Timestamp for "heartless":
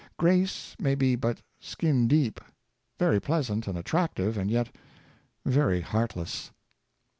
5.81-6.49